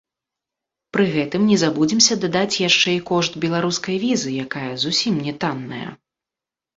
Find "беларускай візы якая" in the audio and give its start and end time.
3.43-4.71